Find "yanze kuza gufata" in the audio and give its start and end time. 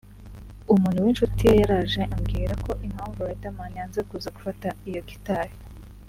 3.77-4.67